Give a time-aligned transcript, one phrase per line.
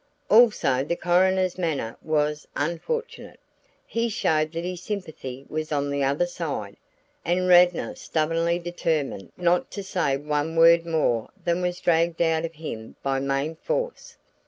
[0.31, 3.39] Also, the coroner's manner was unfortunate.
[3.85, 6.75] He showed that his sympathy was on the other side;
[7.23, 12.55] and Radnor stubbornly determined not to say one word more than was dragged out of
[12.55, 14.17] him by main force.